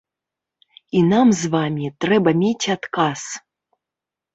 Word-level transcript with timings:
І 1.01 1.03
нам 1.11 1.27
з 1.41 1.53
вамі 1.57 1.93
трэба 2.07 2.37
мець 2.43 2.67
адказ. 2.79 3.21